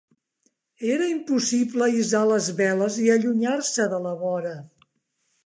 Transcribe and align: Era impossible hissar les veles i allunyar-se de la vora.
Era 0.93 1.09
impossible 1.11 1.89
hissar 1.97 2.23
les 2.31 2.49
veles 2.63 2.99
i 3.05 3.07
allunyar-se 3.17 3.87
de 3.95 4.01
la 4.09 4.17
vora. 4.25 4.57